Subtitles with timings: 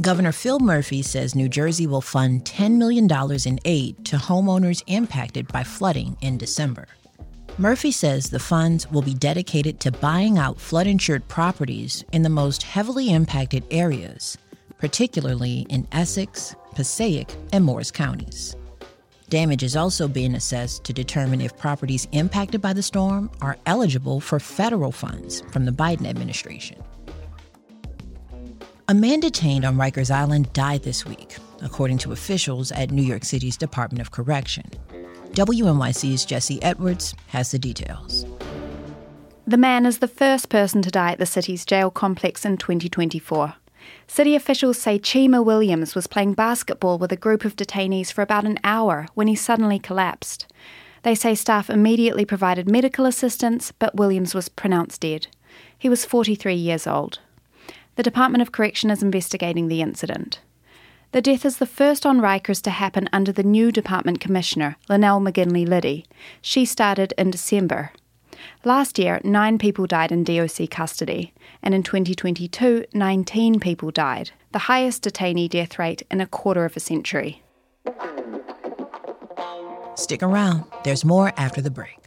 [0.00, 3.06] Governor Phil Murphy says New Jersey will fund $10 million
[3.44, 6.86] in aid to homeowners impacted by flooding in December.
[7.58, 12.30] Murphy says the funds will be dedicated to buying out flood insured properties in the
[12.30, 14.38] most heavily impacted areas,
[14.78, 18.56] particularly in Essex, Passaic, and Morris counties.
[19.28, 24.18] Damage is also being assessed to determine if properties impacted by the storm are eligible
[24.18, 26.82] for federal funds from the Biden administration.
[28.90, 33.24] A man detained on Rikers Island died this week, according to officials at New York
[33.24, 34.68] City's Department of Correction.
[35.30, 38.26] WNYC's Jesse Edwards has the details.
[39.46, 43.54] The man is the first person to die at the city's jail complex in 2024.
[44.08, 48.44] City officials say Chima Williams was playing basketball with a group of detainees for about
[48.44, 50.48] an hour when he suddenly collapsed.
[51.04, 55.28] They say staff immediately provided medical assistance, but Williams was pronounced dead.
[55.78, 57.20] He was 43 years old.
[58.00, 60.40] The Department of Correction is investigating the incident.
[61.12, 65.20] The death is the first on Rikers to happen under the new department commissioner, Lynelle
[65.20, 66.06] Maginley-Liddie.
[66.40, 67.92] She started in December.
[68.64, 74.60] Last year, nine people died in DOC custody, and in 2022, 19 people died, the
[74.60, 77.42] highest detainee death rate in a quarter of a century.
[79.96, 81.98] Stick around, there's more after the break.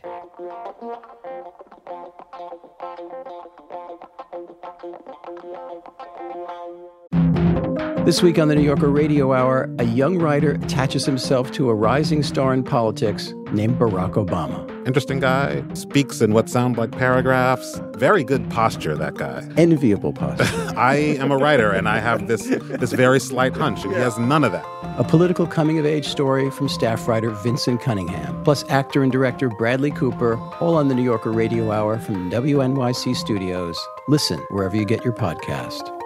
[8.05, 11.73] This week on the New Yorker Radio Hour, a young writer attaches himself to a
[11.73, 14.69] rising star in politics named Barack Obama.
[14.85, 17.79] Interesting guy, speaks in what sound like paragraphs.
[17.95, 19.47] Very good posture, that guy.
[19.55, 20.73] Enviable posture.
[20.77, 24.19] I am a writer and I have this this very slight hunch, and he has
[24.19, 24.65] none of that.
[24.97, 29.47] A political coming of age story from staff writer Vinson Cunningham, plus actor and director
[29.47, 33.79] Bradley Cooper, all on the New Yorker Radio Hour from WNYC Studios.
[34.09, 36.02] Listen wherever you get your podcast.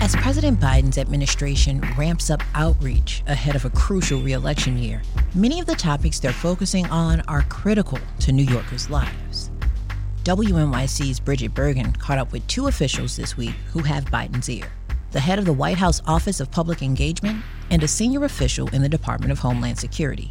[0.00, 5.02] As President Biden's administration ramps up outreach ahead of a crucial reelection year,
[5.34, 9.50] many of the topics they're focusing on are critical to New Yorkers' lives.
[10.22, 14.70] WNYC's Brigid Bergin caught up with two officials this week who have Biden's ear
[15.10, 18.82] the head of the White House Office of Public Engagement and a senior official in
[18.82, 20.30] the Department of Homeland Security.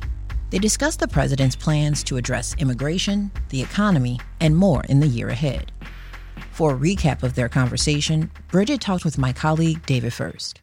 [0.50, 5.28] They discussed the president's plans to address immigration, the economy, and more in the year
[5.28, 5.73] ahead.
[6.52, 10.62] For a recap of their conversation, Brigid talked with my colleague David Furst.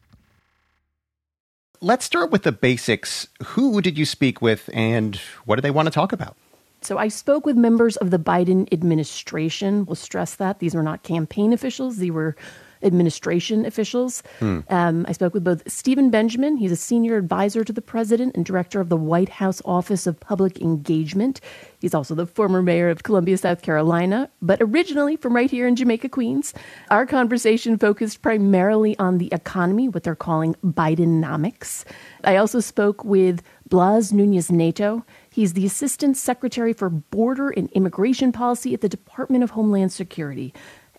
[1.81, 3.27] Let's start with the basics.
[3.43, 5.15] Who did you speak with and
[5.45, 6.37] what did they want to talk about?
[6.81, 9.85] So I spoke with members of the Biden administration.
[9.85, 12.35] We'll stress that these were not campaign officials, they were
[12.83, 14.23] administration officials.
[14.39, 14.59] Hmm.
[14.69, 18.45] Um, I spoke with both Stephen Benjamin, he's a senior advisor to the president and
[18.45, 21.41] director of the White House Office of Public Engagement.
[21.79, 25.75] He's also the former mayor of Columbia, South Carolina, but originally from right here in
[25.75, 26.53] Jamaica, Queens.
[26.91, 31.83] Our conversation focused primarily on the economy, what they're calling Bidenomics.
[32.23, 35.03] I also spoke with Blas Nunez Neto.
[35.31, 40.53] He's the Assistant Secretary for Border and Immigration Policy at the Department of Homeland Security.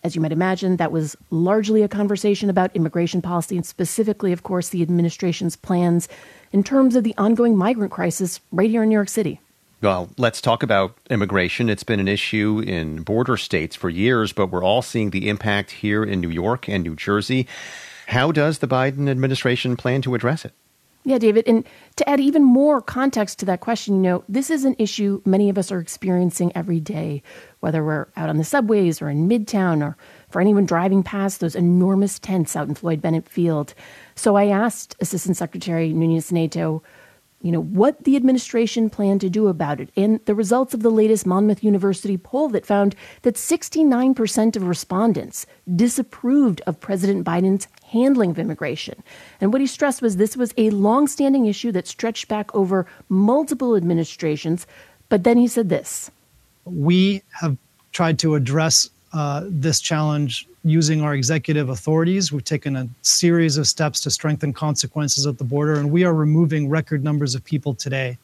[0.05, 4.43] As you might imagine, that was largely a conversation about immigration policy and specifically, of
[4.43, 6.09] course, the administration's plans
[6.51, 9.41] in terms of the ongoing migrant crisis right here in New York City.
[9.81, 11.69] Well, let's talk about immigration.
[11.69, 15.71] It's been an issue in border states for years, but we're all seeing the impact
[15.71, 17.47] here in New York and New Jersey.
[18.07, 20.53] How does the Biden administration plan to address it?
[21.05, 21.49] Yeah, David.
[21.49, 25.21] And to add even more context to that question, you know, this is an issue
[25.25, 27.25] many of us are experiencing every day,
[27.59, 29.97] whether we're out on the subways or in Midtown or
[30.31, 33.75] for anyone driving past those enormous tents out in Floyd Bennett Field.
[34.15, 36.85] So I asked Assistant Secretary Nunez Neto,
[37.43, 39.91] you know, what the administration planned to do about it.
[39.97, 45.45] And the results of the latest Monmouth University poll that found that 69% of respondents
[45.75, 49.03] disapproved of President Biden's handling of immigration.
[49.41, 53.75] And what he stressed was this was a longstanding issue that stretched back over multiple
[53.75, 54.67] administrations.
[55.09, 56.11] But then he said this
[56.65, 57.57] We have
[57.91, 62.33] tried to address uh, this challenge using our executive authorities.
[62.33, 66.15] We've taken a series of steps to strengthen consequences at the border, and we are
[66.15, 68.19] removing record numbers of people today.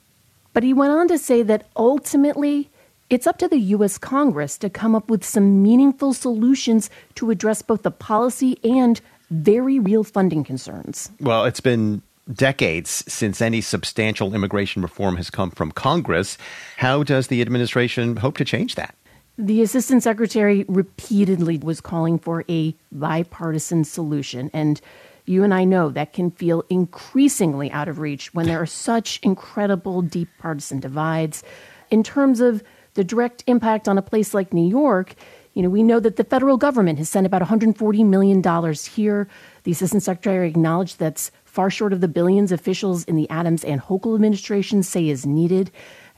[0.52, 2.70] But he went on to say that ultimately,
[3.10, 3.96] It's up to the U.S.
[3.96, 9.00] Congress to come up with some meaningful solutions to address both the policy and
[9.30, 11.10] very real funding concerns.
[11.18, 16.36] Well, it's been decades since any substantial immigration reform has come from Congress.
[16.76, 18.94] How does the administration hope to change that?
[19.40, 24.50] The assistant secretary repeatedly was calling for a bipartisan solution.
[24.52, 24.80] And
[25.26, 29.20] you and I know that can feel increasingly out of reach when there are such
[29.22, 31.44] incredible deep partisan divides.
[31.88, 32.64] In terms of
[32.94, 35.14] the direct impact on a place like New York,
[35.54, 38.42] you know, we know that the federal government has sent about $140 million
[38.74, 39.28] here.
[39.62, 43.80] The assistant secretary acknowledged that's far short of the billions officials in the Adams and
[43.80, 45.70] Hochul administrations say is needed.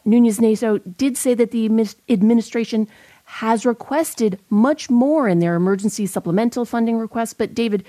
[0.04, 1.66] Nunez Neto did say that the
[2.08, 2.88] administration
[3.30, 7.38] has requested much more in their emergency supplemental funding request.
[7.38, 7.84] But, David,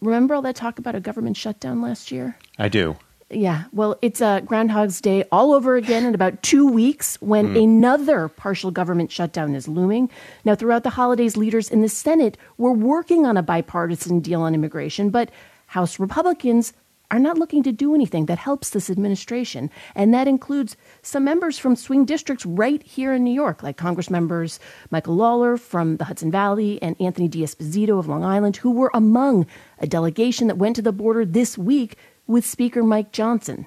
[0.00, 2.38] remember all that talk about a government shutdown last year?
[2.58, 2.96] I do.
[3.28, 7.64] Yeah, well, it's a Groundhog's Day all over again in about two weeks when mm.
[7.64, 10.10] another partial government shutdown is looming.
[10.44, 14.54] Now, throughout the holidays, leaders in the Senate were working on a bipartisan deal on
[14.54, 15.30] immigration, but
[15.66, 16.72] House Republicans
[17.10, 19.70] are not looking to do anything that helps this administration.
[19.94, 24.10] And that includes some members from swing districts right here in New York, like Congress
[24.10, 24.60] members
[24.90, 29.46] Michael Lawler from the Hudson Valley and Anthony D'Esposito of Long Island, who were among
[29.78, 31.96] a delegation that went to the border this week
[32.26, 33.66] with Speaker Mike Johnson.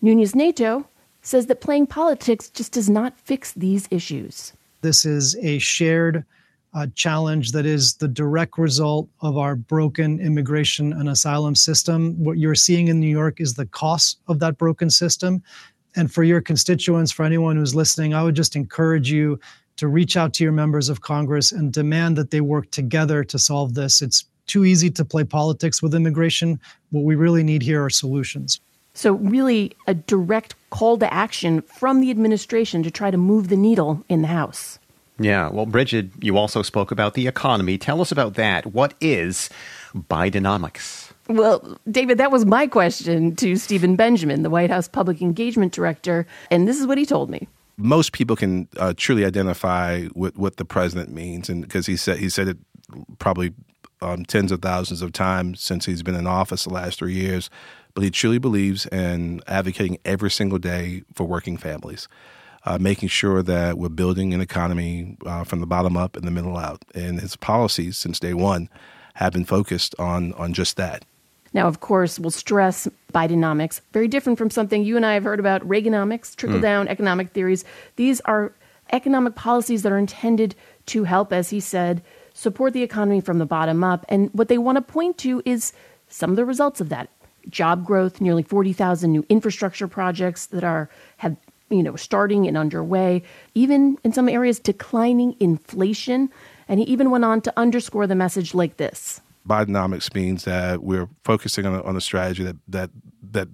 [0.00, 0.86] Nunez Neto
[1.22, 4.54] says that playing politics just does not fix these issues.
[4.80, 6.24] This is a shared
[6.72, 12.22] uh, challenge that is the direct result of our broken immigration and asylum system.
[12.22, 15.42] What you're seeing in New York is the cost of that broken system.
[15.96, 19.40] And for your constituents, for anyone who's listening, I would just encourage you
[19.76, 23.38] to reach out to your members of Congress and demand that they work together to
[23.38, 24.02] solve this.
[24.02, 26.60] It's too easy to play politics with immigration.
[26.90, 28.60] What we really need here are solutions.
[28.94, 33.56] So, really, a direct call to action from the administration to try to move the
[33.56, 34.78] needle in the House.
[35.20, 35.50] Yeah.
[35.50, 37.76] Well, Brigid, you also spoke about the economy.
[37.76, 38.64] Tell us about that.
[38.72, 39.50] What is
[39.94, 41.12] Bidenomics?
[41.28, 46.26] Well, David, that was my question to Stephen Benjamin, the White House Public Engagement Director,
[46.50, 47.46] and this is what he told me.
[47.76, 52.18] Most people can uh, truly identify what, what the president means, and because he said
[52.18, 52.56] he said it
[53.18, 53.52] probably
[54.00, 57.50] um, tens of thousands of times since he's been in office the last three years.
[57.92, 62.08] But he truly believes in advocating every single day for working families
[62.64, 66.30] uh, making sure that we're building an economy uh, from the bottom up and the
[66.30, 66.84] middle out.
[66.94, 68.68] And his policies since day one
[69.14, 71.04] have been focused on on just that.
[71.52, 75.40] Now, of course, we'll stress Bidenomics, very different from something you and I have heard
[75.40, 76.90] about Reaganomics, trickle down mm.
[76.90, 77.64] economic theories.
[77.96, 78.52] These are
[78.92, 80.54] economic policies that are intended
[80.86, 82.02] to help, as he said,
[82.34, 84.06] support the economy from the bottom up.
[84.08, 85.72] And what they want to point to is
[86.08, 87.10] some of the results of that
[87.48, 91.36] job growth, nearly 40,000 new infrastructure projects that are have
[91.70, 93.22] you know, starting and underway,
[93.54, 96.30] even in some areas, declining inflation.
[96.68, 99.20] And he even went on to underscore the message like this.
[99.48, 102.90] Bidenomics means that we're focusing on a, on a strategy that that
[103.32, 103.48] that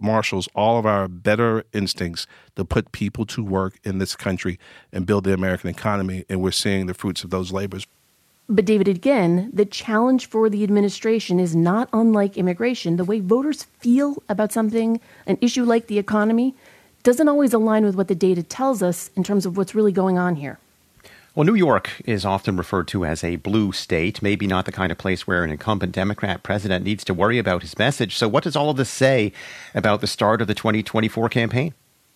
[0.00, 4.58] marshals all of our better instincts to put people to work in this country
[4.92, 7.86] and build the American economy, and we're seeing the fruits of those labors.
[8.48, 12.96] But David, again, the challenge for the administration is not unlike immigration.
[12.96, 16.54] The way voters feel about something, an issue like the economy,
[17.06, 20.18] doesn't always align with what the data tells us in terms of what's really going
[20.18, 20.58] on here.
[21.36, 24.90] Well, New York is often referred to as a blue state, maybe not the kind
[24.90, 28.16] of place where an incumbent Democrat president needs to worry about his message.
[28.16, 29.32] So, what does all of this say
[29.72, 31.74] about the start of the 2024 campaign?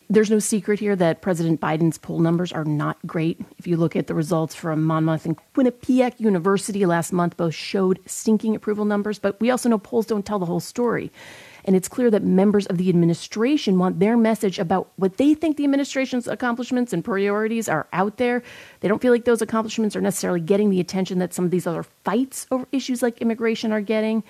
[0.08, 3.40] There's no secret here that President Biden's poll numbers are not great.
[3.58, 8.00] If you look at the results from Monmouth and Quinnipiac University last month, both showed
[8.06, 11.12] stinking approval numbers, but we also know polls don't tell the whole story.
[11.64, 15.56] And it's clear that members of the administration want their message about what they think
[15.56, 18.42] the administration's accomplishments and priorities are out there.
[18.80, 21.66] They don't feel like those accomplishments are necessarily getting the attention that some of these
[21.66, 24.22] other fights over issues like immigration are getting.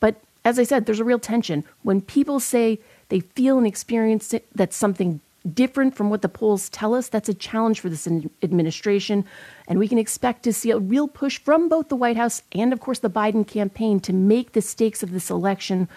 [0.00, 1.64] But as I said, there's a real tension.
[1.82, 5.20] When people say they feel and experience that something
[5.54, 8.06] different from what the polls tell us, that's a challenge for this
[8.42, 9.24] administration.
[9.68, 12.72] And we can expect to see a real push from both the White House and,
[12.72, 15.88] of course, the Biden campaign to make the stakes of this election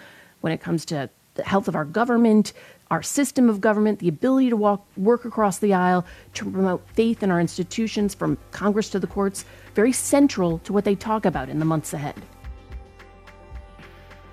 [0.44, 2.52] when it comes to the health of our government,
[2.90, 7.22] our system of government, the ability to walk, work across the aisle, to promote faith
[7.22, 11.48] in our institutions from Congress to the courts, very central to what they talk about
[11.48, 12.14] in the months ahead.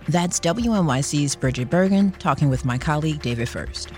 [0.10, 3.90] That's WNYC's Brigid Bergin talking with my colleague David Furst.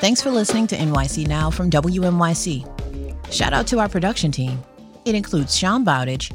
[0.00, 3.32] Thanks for listening to NYC Now from WNYC.
[3.32, 4.60] Shout out to our production team.
[5.04, 6.32] It includes Sean Bowditch,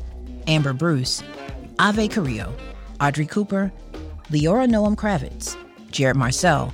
[0.47, 1.21] Amber Bruce,
[1.79, 2.55] Ave Carrillo,
[2.99, 3.71] Audrey Cooper,
[4.31, 5.55] Leora Noam Kravitz,
[5.91, 6.73] Jared Marcel,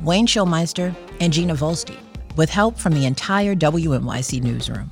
[0.00, 1.96] Wayne Schulmeister, and Gina Volste.
[2.36, 4.90] with help from the entire WNYC newsroom.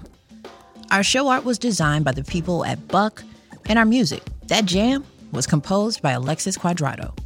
[0.90, 3.23] Our show art was designed by the people at Buck,
[3.67, 7.17] and our music, that jam, was composed by Alexis Quadrado.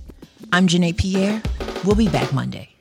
[0.53, 1.43] I'm Janae Pierre.
[1.85, 2.74] We'll be back Monday.